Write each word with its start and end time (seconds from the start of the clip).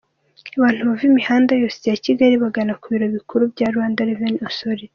Abantu 0.57 0.81
bava 0.87 1.03
imihanda 1.09 1.51
yose 1.61 1.81
ya 1.91 1.97
Kigali 2.05 2.35
bagana 2.43 2.73
ku 2.79 2.85
biro 2.91 3.07
bikuru 3.15 3.43
bya 3.53 3.67
Rwanda 3.73 4.07
Revenue 4.09 4.45
Authority. 4.49 4.89